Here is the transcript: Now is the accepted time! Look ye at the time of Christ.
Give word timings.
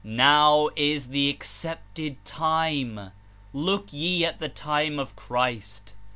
Now 0.03 0.69
is 0.75 1.09
the 1.09 1.29
accepted 1.29 2.25
time! 2.25 3.11
Look 3.53 3.93
ye 3.93 4.25
at 4.25 4.39
the 4.39 4.49
time 4.49 4.97
of 4.97 5.15
Christ. 5.15 5.93